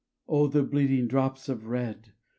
O 0.27 0.47
the 0.47 0.63
bleeding 0.63 1.05
drops 1.07 1.47
of 1.47 1.67
red! 1.67 2.13